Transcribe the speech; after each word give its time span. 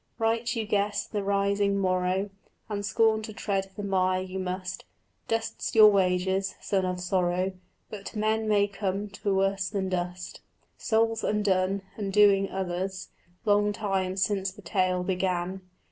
Right 0.17 0.55
you 0.55 0.65
guessed 0.65 1.11
the 1.11 1.21
rising 1.21 1.77
morrow 1.77 2.31
And 2.69 2.83
scorned 2.83 3.23
to 3.25 3.33
tread 3.33 3.69
the 3.75 3.83
mire 3.83 4.19
you 4.23 4.39
must: 4.39 4.83
Dust's 5.27 5.75
your 5.75 5.89
wages, 5.89 6.55
son 6.59 6.85
of 6.85 6.99
sorrow, 6.99 7.51
But 7.91 8.15
men 8.15 8.47
may 8.49 8.65
come 8.67 9.09
to 9.09 9.35
worse 9.35 9.69
than 9.69 9.89
dust. 9.89 10.39
Souls 10.75 11.23
undone, 11.23 11.83
undoing 11.97 12.49
others, 12.49 13.09
Long 13.45 13.73
time 13.73 14.17
since 14.17 14.49
the 14.51 14.63
tale 14.63 15.03
began. 15.03 15.61